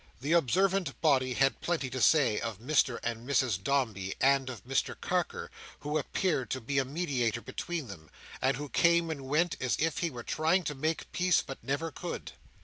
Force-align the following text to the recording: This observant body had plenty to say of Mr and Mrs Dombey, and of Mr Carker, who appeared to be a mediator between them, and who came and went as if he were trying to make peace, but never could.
This 0.19 0.35
observant 0.35 0.99
body 0.99 1.35
had 1.35 1.61
plenty 1.61 1.87
to 1.91 2.01
say 2.01 2.39
of 2.39 2.57
Mr 2.57 2.97
and 3.03 3.29
Mrs 3.29 3.61
Dombey, 3.63 4.15
and 4.19 4.49
of 4.49 4.63
Mr 4.65 4.99
Carker, 4.99 5.51
who 5.81 5.95
appeared 5.99 6.49
to 6.49 6.59
be 6.59 6.79
a 6.79 6.85
mediator 6.85 7.39
between 7.39 7.87
them, 7.87 8.09
and 8.41 8.57
who 8.57 8.67
came 8.67 9.11
and 9.11 9.27
went 9.27 9.55
as 9.61 9.77
if 9.77 9.99
he 9.99 10.09
were 10.09 10.23
trying 10.23 10.63
to 10.63 10.73
make 10.73 11.11
peace, 11.11 11.43
but 11.45 11.63
never 11.63 11.91
could. 11.91 12.31